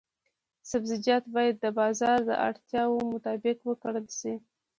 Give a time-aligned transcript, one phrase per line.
[0.69, 4.33] سبزیجات باید د بازار د اړتیاوو مطابق وکرل شي.